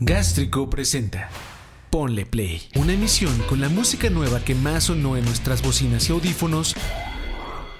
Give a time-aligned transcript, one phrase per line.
[0.00, 1.28] Gástrico presenta
[1.90, 6.12] Ponle Play, una emisión con la música nueva que más sonó en nuestras bocinas y
[6.12, 6.76] audífonos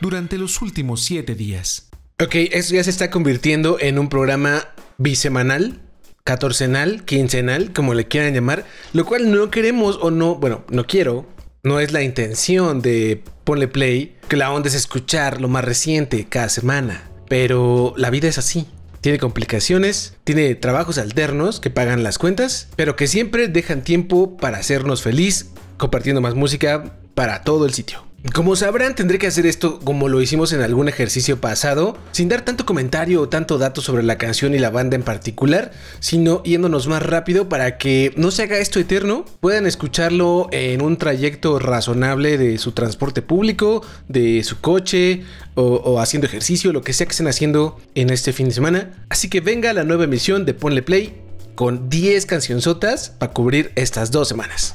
[0.00, 1.90] durante los últimos siete días.
[2.20, 5.80] Ok, esto ya se está convirtiendo en un programa bisemanal,
[6.24, 11.24] catorcenal, quincenal, como le quieran llamar, lo cual no queremos o no, bueno, no quiero,
[11.62, 16.26] no es la intención de Ponle Play, que la onda es escuchar lo más reciente
[16.28, 18.66] cada semana, pero la vida es así.
[19.00, 24.58] Tiene complicaciones, tiene trabajos alternos que pagan las cuentas, pero que siempre dejan tiempo para
[24.58, 28.07] hacernos feliz compartiendo más música para todo el sitio.
[28.34, 32.44] Como sabrán, tendré que hacer esto como lo hicimos en algún ejercicio pasado, sin dar
[32.44, 36.88] tanto comentario o tanto dato sobre la canción y la banda en particular, sino yéndonos
[36.88, 42.38] más rápido para que no se haga esto eterno, puedan escucharlo en un trayecto razonable
[42.38, 45.22] de su transporte público, de su coche
[45.54, 49.04] o, haciendo ejercicio, lo que sea que estén haciendo en este fin de semana.
[49.10, 51.22] Así que venga la nueva emisión de Ponle Play
[51.54, 54.74] con 10 cancionzotas para cubrir estas dos semanas.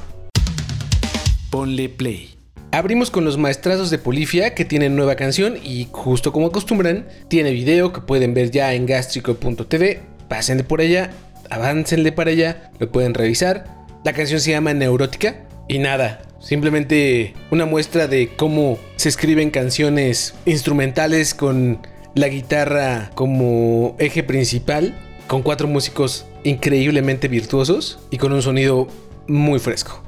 [1.50, 2.42] Ponle Play.
[2.73, 7.52] Abrimos con los maestrazos de Polifia que tienen nueva canción y justo como acostumbran, tiene
[7.52, 10.02] video que pueden ver ya en gastrico.tv.
[10.27, 11.11] Pásenle por allá,
[11.51, 13.66] aváncenle para allá, lo pueden revisar.
[14.03, 20.33] La canción se llama Neurótica y nada, simplemente una muestra de cómo se escriben canciones
[20.47, 21.77] instrumentales con
[22.16, 24.95] la guitarra como eje principal,
[25.27, 28.88] con cuatro músicos increíblemente virtuosos y con un sonido
[29.27, 30.01] muy fresco.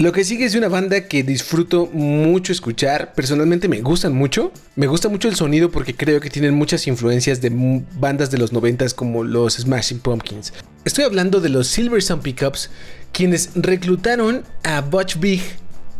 [0.00, 3.14] Lo que sigue es una banda que disfruto mucho escuchar.
[3.14, 4.52] Personalmente me gustan mucho.
[4.76, 7.50] Me gusta mucho el sonido porque creo que tienen muchas influencias de
[7.98, 10.52] bandas de los 90 como los Smashing Pumpkins.
[10.84, 12.70] Estoy hablando de los Silver Sun Pickups,
[13.10, 15.42] quienes reclutaron a Butch Big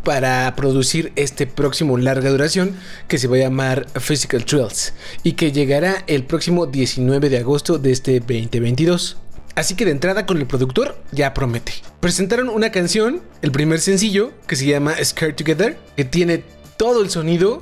[0.05, 2.77] para producir este próximo larga duración
[3.09, 4.93] que se va a llamar Physical Thrills
[5.23, 9.17] y que llegará el próximo 19 de agosto de este 2022.
[9.59, 11.73] Así que de entrada con el productor ya promete.
[11.99, 16.45] Presentaron una canción, el primer sencillo, que se llama Scared Together, que tiene
[16.77, 17.61] todo el sonido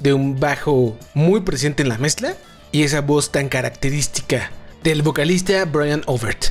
[0.00, 2.34] de un bajo muy presente en la mezcla
[2.72, 4.50] y esa voz tan característica
[4.82, 6.48] del vocalista Brian Overt.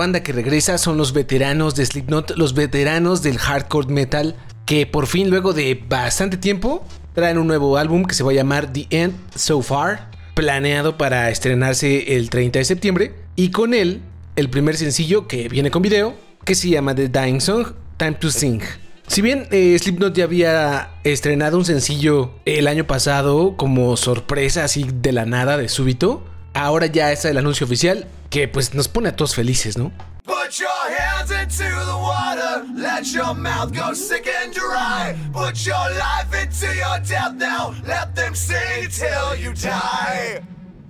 [0.00, 5.06] Banda que regresa son los veteranos de Slipknot, los veteranos del hardcore metal, que por
[5.06, 8.86] fin luego de bastante tiempo traen un nuevo álbum que se va a llamar The
[8.88, 14.00] End So Far, planeado para estrenarse el 30 de septiembre, y con él
[14.36, 16.14] el primer sencillo que viene con video,
[16.46, 17.66] que se llama The Dying Song,
[17.98, 18.62] Time to Sing.
[19.06, 24.86] Si bien eh, Slipknot ya había estrenado un sencillo el año pasado como sorpresa así
[24.90, 29.10] de la nada, de súbito, ahora ya está el anuncio oficial que pues nos pone
[29.10, 29.92] a todos felices, ¿no?
[30.24, 35.16] Put your hands into the water, let your mouth go sick and dry.
[35.32, 40.40] Put your life into your death now, let them sing till you die.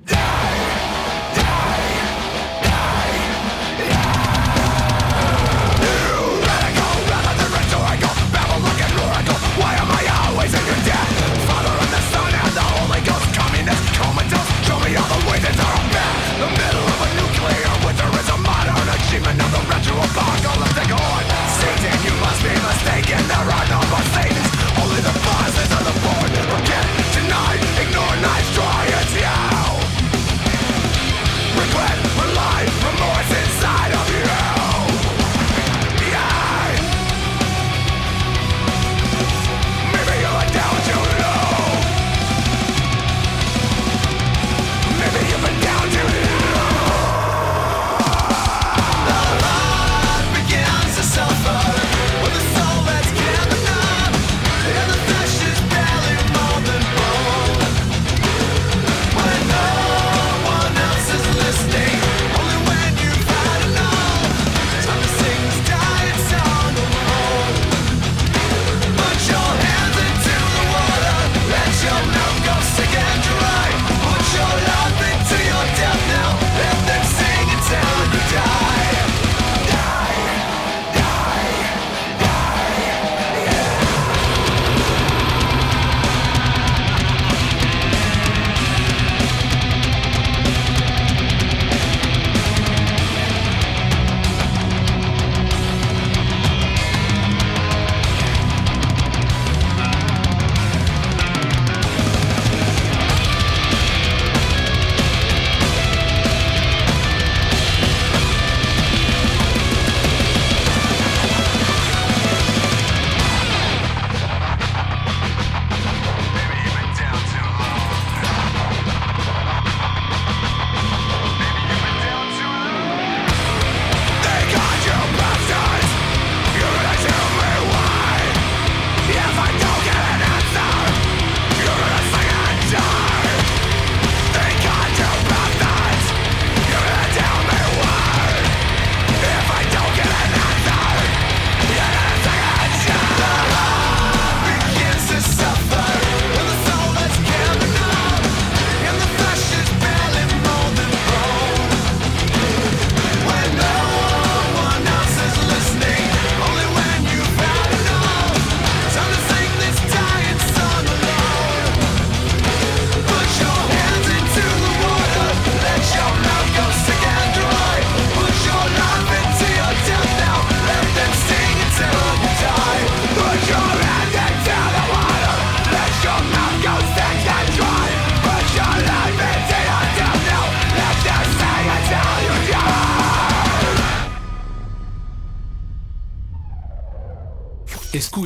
[0.06, 0.16] Die,
[1.34, 1.42] die,
[2.62, 3.00] die.
[19.20, 21.22] Demon of the ritual bark all of the gore
[21.60, 22.89] Satan, you must be mistaken.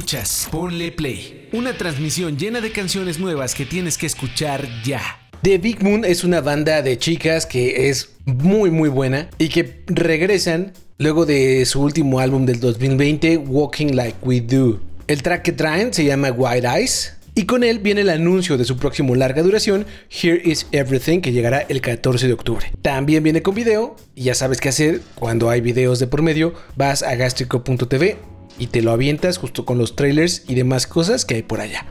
[0.04, 1.48] Escuchas, ponle play.
[1.54, 5.00] Una transmisión llena de canciones nuevas que tienes que escuchar ya.
[5.40, 9.82] The Big Moon es una banda de chicas que es muy muy buena y que
[9.86, 14.78] regresan luego de su último álbum del 2020, Walking Like We Do.
[15.06, 18.66] El track que traen se llama White Eyes y con él viene el anuncio de
[18.66, 22.70] su próximo larga duración, Here Is Everything, que llegará el 14 de octubre.
[22.82, 26.52] También viene con video y ya sabes qué hacer cuando hay videos de por medio,
[26.76, 31.34] vas a gastrico.tv y te lo avientas justo con los trailers y demás cosas que
[31.34, 31.86] hay por allá.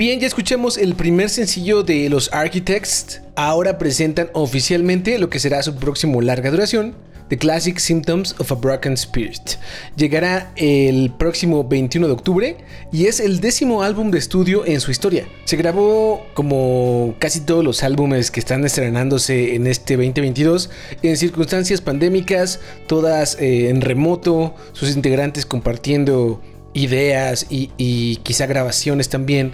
[0.00, 5.62] bien ya escuchamos el primer sencillo de los Architects, ahora presentan oficialmente lo que será
[5.62, 6.94] su próximo larga duración,
[7.28, 9.58] The Classic Symptoms of a Broken Spirit.
[9.96, 12.56] Llegará el próximo 21 de octubre
[12.90, 15.26] y es el décimo álbum de estudio en su historia.
[15.44, 20.70] Se grabó como casi todos los álbumes que están estrenándose en este 2022
[21.02, 26.40] en circunstancias pandémicas, todas eh, en remoto, sus integrantes compartiendo
[26.72, 29.52] ideas y, y quizá grabaciones también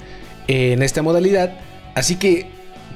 [0.48, 1.52] en esta modalidad.
[1.94, 2.46] Así que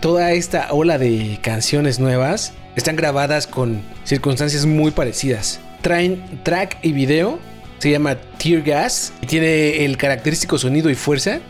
[0.01, 5.61] toda esta ola de canciones nuevas están grabadas con circunstancias muy parecidas.
[5.83, 7.39] Traen track y video,
[7.79, 11.41] se llama Tear Gas y tiene el característico sonido y fuerza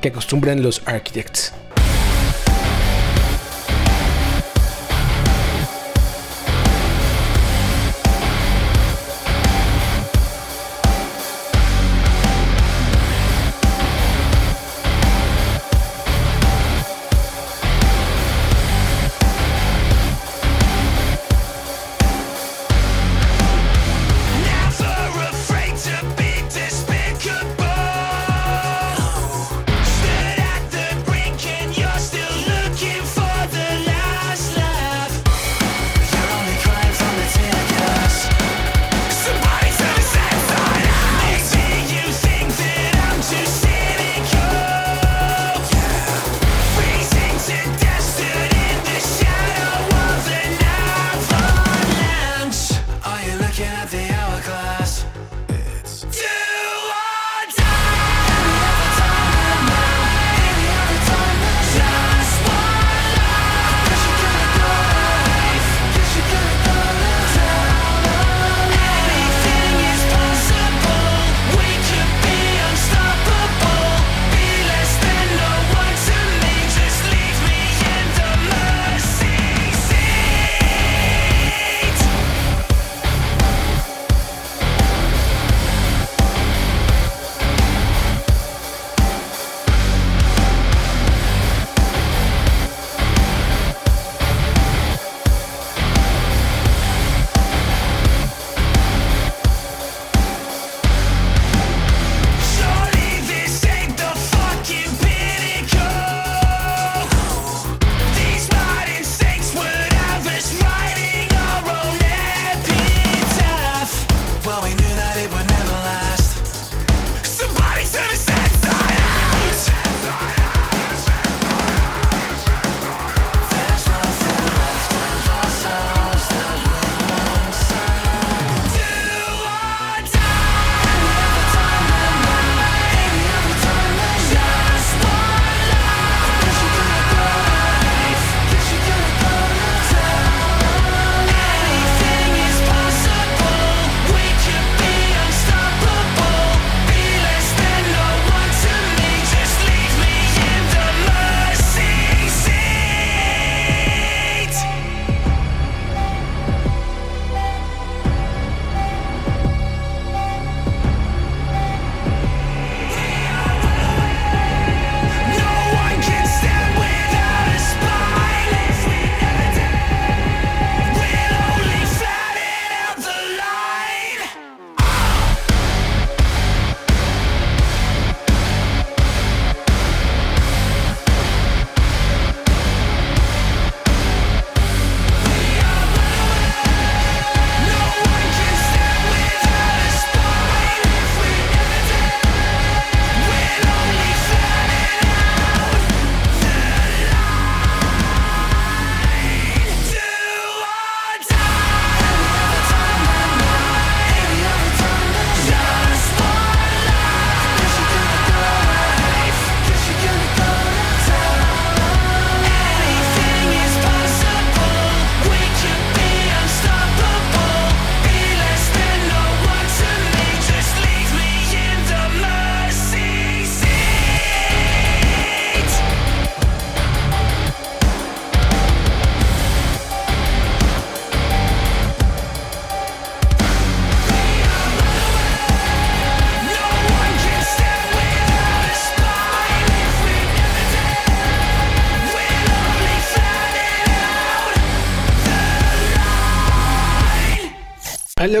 [0.00, 1.52] que acostumbran los Architects.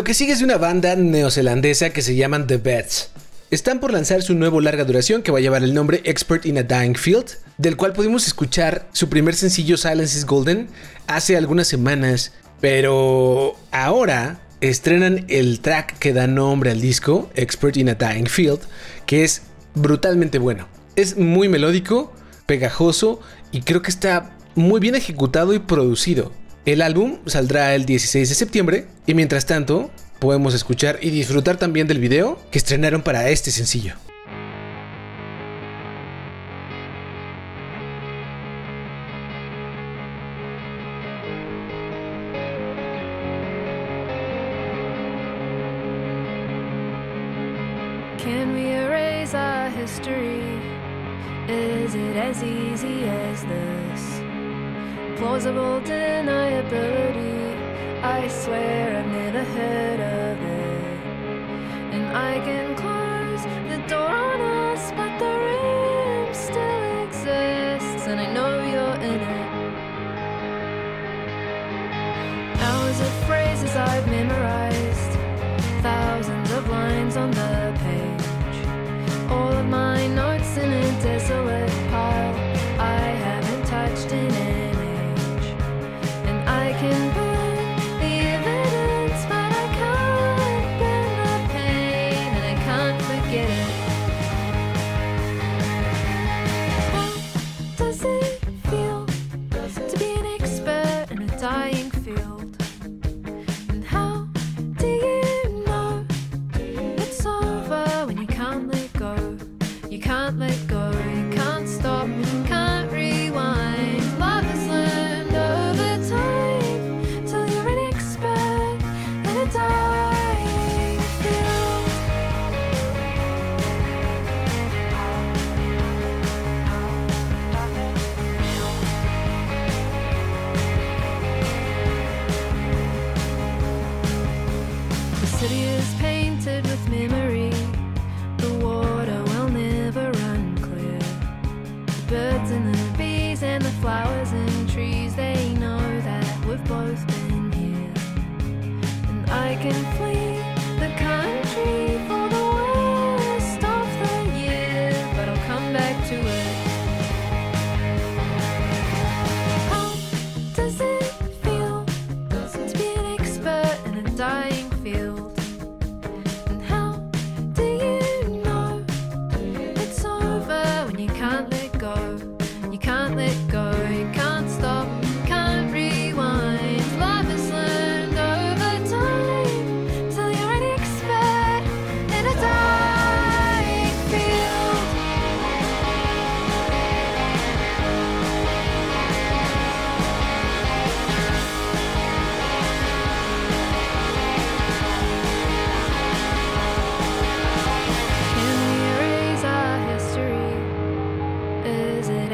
[0.00, 3.10] Lo que sigue es una banda neozelandesa que se llaman The Beds.
[3.50, 6.56] Están por lanzar su nuevo larga duración que va a llevar el nombre Expert in
[6.56, 10.68] a Dying Field, del cual pudimos escuchar su primer sencillo Silence is Golden
[11.06, 12.32] hace algunas semanas,
[12.62, 18.60] pero ahora estrenan el track que da nombre al disco, Expert in a Dying Field,
[19.04, 19.42] que es
[19.74, 20.66] brutalmente bueno.
[20.96, 22.10] Es muy melódico,
[22.46, 23.20] pegajoso
[23.52, 26.32] y creo que está muy bien ejecutado y producido.
[26.66, 31.86] El álbum saldrá el 16 de septiembre y mientras tanto podemos escuchar y disfrutar también
[31.86, 33.94] del video que estrenaron para este sencillo.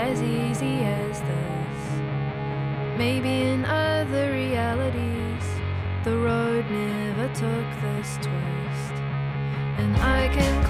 [0.07, 1.83] As easy as this?
[2.97, 5.47] Maybe in other realities,
[6.05, 8.95] the road never took this twist.
[9.79, 10.66] And I can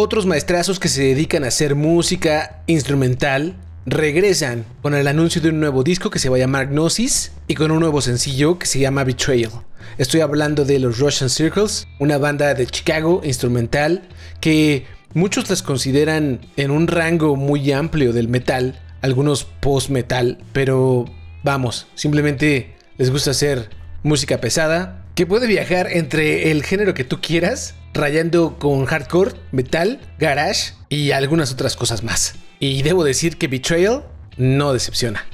[0.00, 5.58] Otros maestrazos que se dedican a hacer música instrumental regresan con el anuncio de un
[5.58, 8.78] nuevo disco que se va a llamar Gnosis y con un nuevo sencillo que se
[8.78, 9.50] llama Betrayal.
[9.98, 14.08] Estoy hablando de los Russian Circles, una banda de Chicago instrumental
[14.40, 21.06] que muchos las consideran en un rango muy amplio del metal, algunos post-metal, pero
[21.42, 23.70] vamos, simplemente les gusta hacer
[24.04, 30.00] música pesada, que puede viajar entre el género que tú quieras, rayando con hardcore, metal,
[30.16, 32.36] garage y algunas otras cosas más.
[32.60, 34.04] Y debo decir que Betrayal
[34.36, 35.26] no decepciona.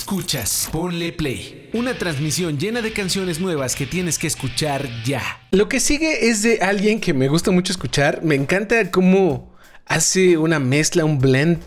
[0.00, 1.68] Escuchas, ponle play.
[1.74, 5.20] Una transmisión llena de canciones nuevas que tienes que escuchar ya.
[5.50, 8.22] Lo que sigue es de alguien que me gusta mucho escuchar.
[8.24, 9.52] Me encanta cómo
[9.84, 11.58] hace una mezcla, un blend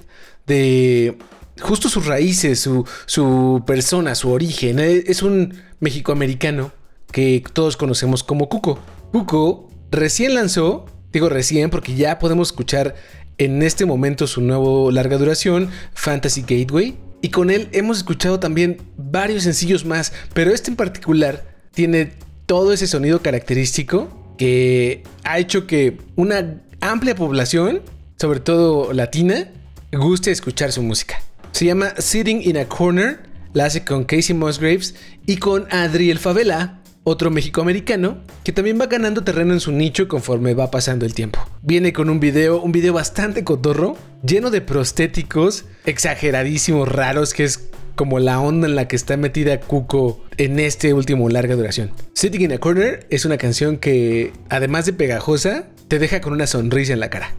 [0.48, 1.15] de
[1.62, 4.80] justo sus raíces, su, su persona, su origen.
[4.80, 6.72] Eh, Es un mexicoamericano
[7.12, 8.80] que todos conocemos como Cuco.
[9.12, 12.96] Cuco recién lanzó, digo recién porque ya podemos escuchar
[13.38, 16.98] en este momento su nuevo larga duración, Fantasy Gateway.
[17.24, 22.12] Y con él hemos escuchado también varios sencillos más, pero este en particular tiene
[22.46, 27.82] todo ese sonido característico que ha hecho que una amplia población,
[28.20, 29.48] sobre todo latina,
[29.94, 31.24] guste escuchar su música.
[31.54, 33.22] Se llama Sitting in a Corner,
[33.54, 34.94] la hace con Casey Musgraves
[35.26, 40.54] y con Adriel Favela, otro mexicoamericano que también va ganando terreno en su nicho conforme
[40.54, 41.39] va pasando el tiempo.
[41.62, 47.70] Viene con un video, un video bastante cotorro, lleno de prostéticos exageradísimos, raros, que es
[47.96, 51.92] como la onda en la que está metida Cuco en este último larga duración.
[52.13, 56.48] Sitting in a Corner es una canción que, además de pegajosa, te deja con una
[56.48, 57.34] sonrisa en la cara.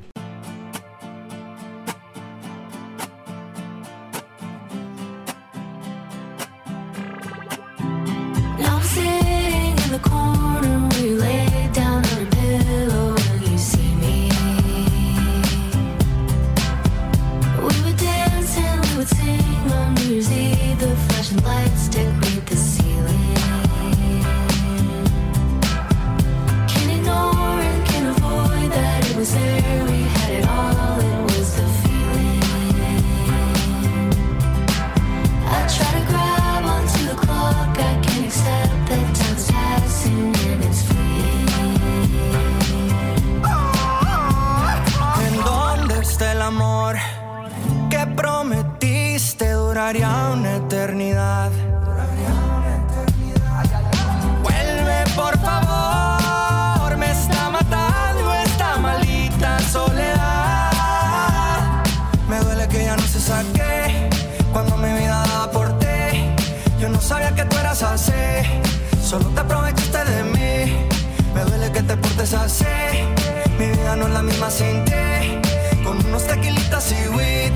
[75.85, 77.53] Con unos tequilitas y weed,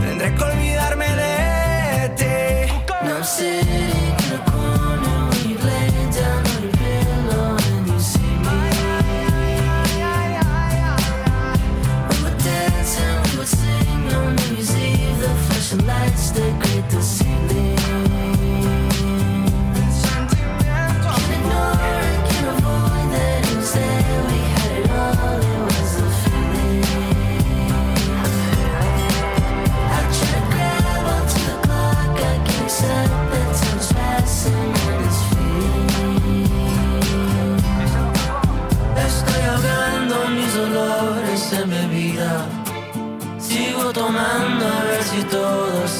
[0.00, 2.72] tendré que olvidarme de ti.
[3.02, 3.99] Now I'm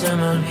[0.01, 0.49] todo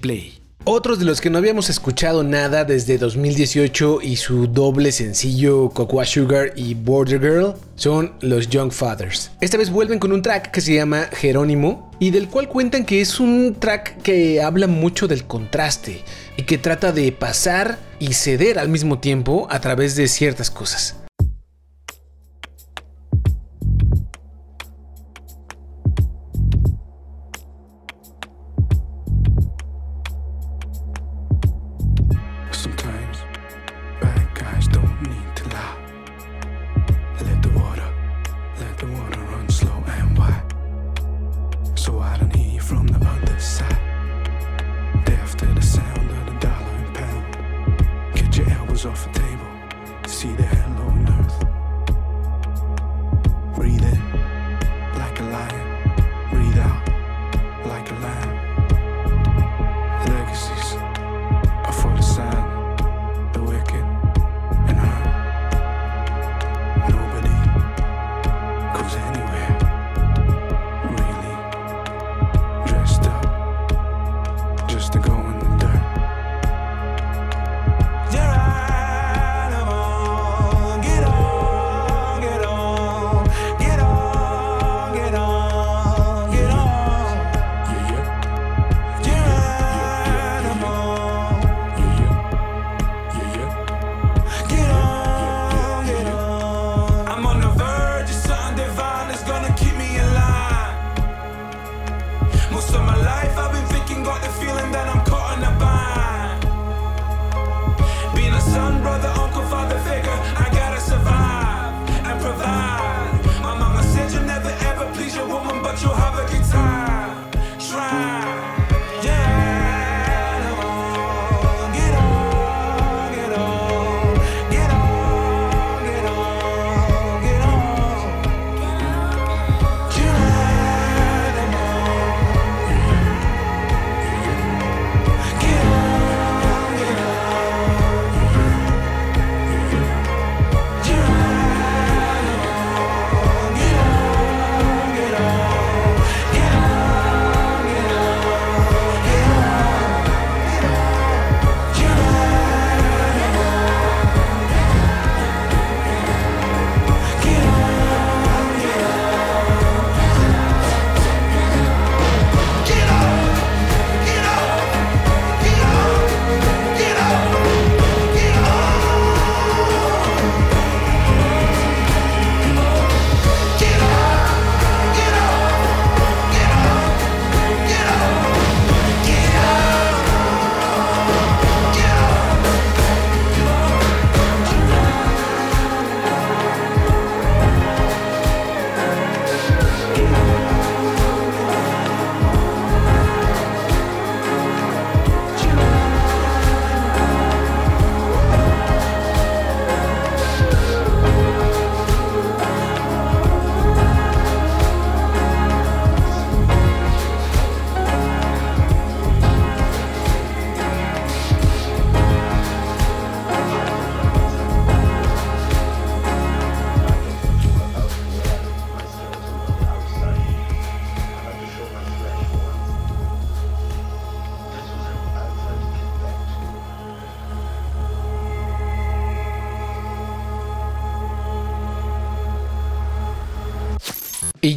[0.00, 0.38] Play.
[0.68, 6.04] Otros de los que no habíamos escuchado nada desde 2018 y su doble sencillo Cocoa
[6.04, 9.30] Sugar y Border Girl son los Young Fathers.
[9.40, 13.00] Esta vez vuelven con un track que se llama Jerónimo y del cual cuentan que
[13.00, 16.02] es un track que habla mucho del contraste
[16.36, 20.96] y que trata de pasar y ceder al mismo tiempo a través de ciertas cosas.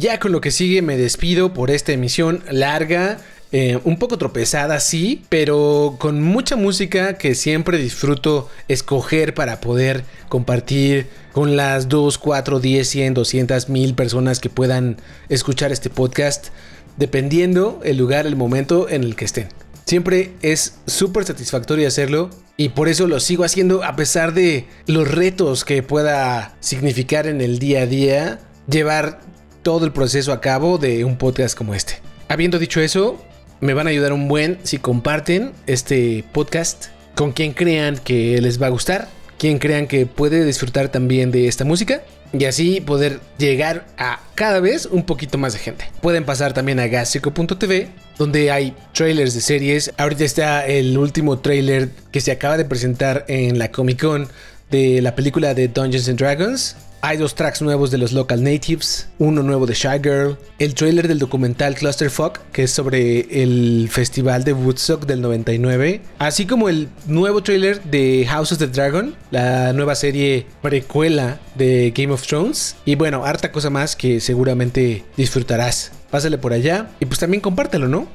[0.00, 3.18] Ya con lo que sigue me despido por esta emisión larga.
[3.52, 10.04] eh, un poco tropezada, sí, pero con mucha música que siempre disfruto escoger para poder
[10.28, 14.98] compartir con las 2, 4, 10, 100, 200 mil personas que puedan
[15.28, 16.48] escuchar este podcast,
[16.96, 19.48] dependiendo el lugar, el momento en el que estén.
[19.84, 25.10] Siempre es súper satisfactorio hacerlo y por eso lo sigo haciendo a pesar de los
[25.10, 28.38] retos que pueda significar en el día a día
[28.68, 29.20] llevar
[29.62, 31.94] todo el proceso a cabo de un podcast como este.
[32.28, 33.22] Habiendo dicho eso,
[33.60, 38.60] me van a ayudar un buen si comparten este podcast con quien crean que les
[38.60, 39.08] va a gustar,
[39.38, 42.02] quien crean que puede disfrutar también de esta música
[42.32, 45.84] y así poder llegar a cada vez un poquito más de gente.
[46.00, 47.88] Pueden pasar también a gasico.tv
[48.18, 49.92] donde hay trailers de series.
[49.96, 54.28] Ahorita está el último trailer que se acaba de presentar en la Comic Con
[54.70, 56.76] de la película de Dungeons and Dragons.
[57.02, 61.08] Hay dos tracks nuevos de los Local Natives, uno nuevo de Shy Girl, el trailer
[61.08, 66.90] del documental Clusterfuck, que es sobre el festival de Woodstock del 99, así como el
[67.06, 72.76] nuevo trailer de House of the Dragon, la nueva serie precuela de Game of Thrones.
[72.84, 75.92] Y bueno, harta cosa más que seguramente disfrutarás.
[76.10, 78.08] Pásale por allá y pues también compártelo, ¿no?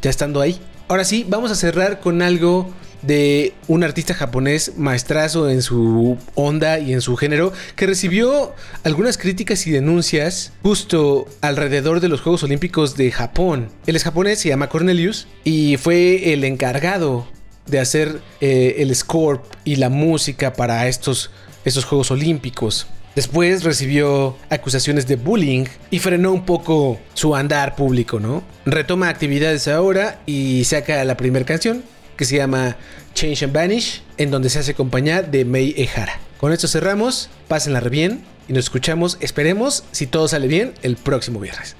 [0.00, 0.58] Ya estando ahí.
[0.88, 2.70] Ahora sí, vamos a cerrar con algo
[3.02, 9.18] de un artista japonés maestrazo en su onda y en su género que recibió algunas
[9.18, 13.68] críticas y denuncias justo alrededor de los Juegos Olímpicos de Japón.
[13.86, 17.26] Él es japonés, se llama Cornelius y fue el encargado
[17.66, 21.30] de hacer eh, el score y la música para estos,
[21.64, 22.86] estos Juegos Olímpicos.
[23.14, 28.42] Después recibió acusaciones de bullying y frenó un poco su andar público, ¿no?
[28.64, 31.84] Retoma actividades ahora y saca la primera canción
[32.16, 32.76] que se llama
[33.14, 36.18] Change and Vanish, en donde se hace acompañar de Mei Ehara.
[36.38, 40.96] Con esto cerramos, pásenla re bien y nos escuchamos, esperemos, si todo sale bien, el
[40.96, 41.76] próximo viernes.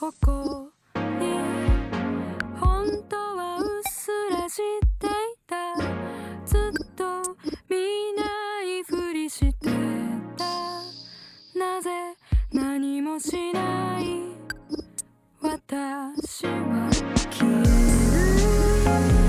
[0.00, 0.79] ゆっ
[4.50, 4.56] し
[4.98, 5.10] てい
[5.46, 5.76] た。
[6.44, 7.36] ずっと
[7.68, 7.76] 見
[8.14, 8.24] な
[8.64, 9.68] いふりして
[10.36, 10.44] た。
[11.56, 11.90] なぜ
[12.52, 14.06] 何もしない。
[15.40, 16.90] 私は
[17.30, 19.19] 消える。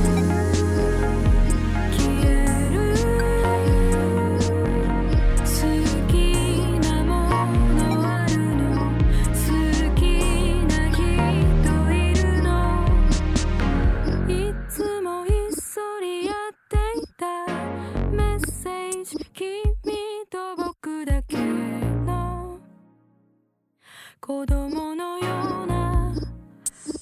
[24.24, 26.13] 子供のような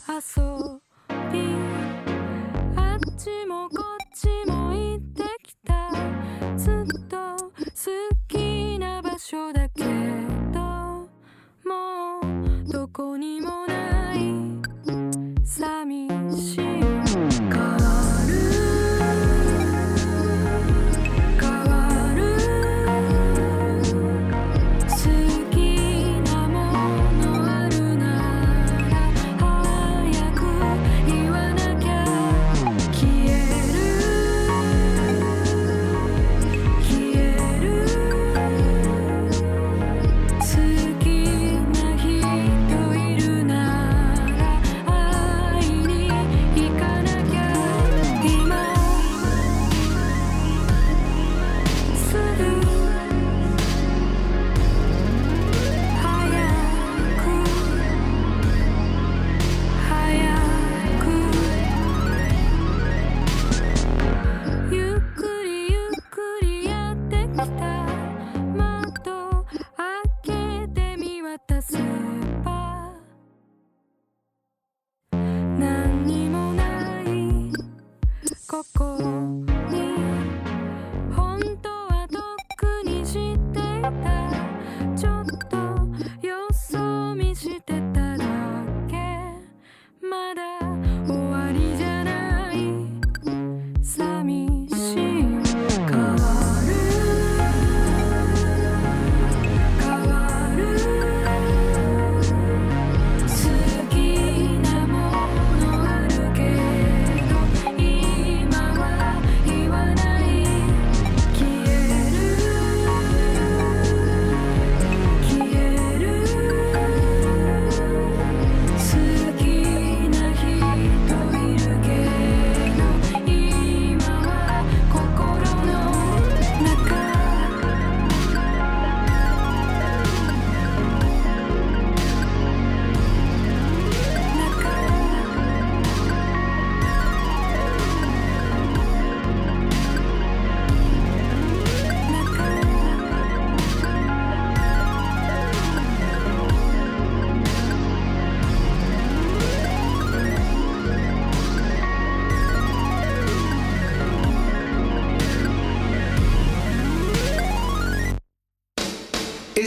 [0.07, 0.41] 遊
[1.34, 1.53] び。
[2.78, 5.91] あっちもこっちも行ってきた。
[6.57, 7.51] ずっと好
[8.30, 10.61] きな場所だけど
[11.65, 13.89] もうどこにもない。